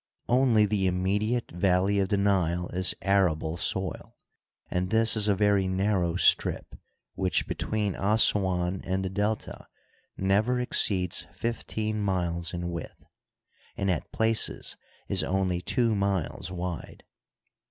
[0.27, 4.17] Only the immediate valley of the Nile is arable soil,
[4.71, 6.73] and this is a very narrow strip,
[7.13, 9.67] which between Assuan and the Delta
[10.17, 13.03] never exceeds fifteen miles in width,
[13.77, 14.75] and at places
[15.07, 17.03] is only two miles wide.